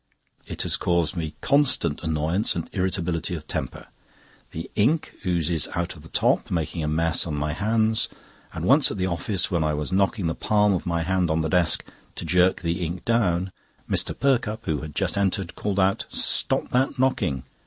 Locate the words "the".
4.49-4.67, 6.01-6.09, 8.97-9.05, 10.25-10.33, 11.41-11.49, 12.63-12.83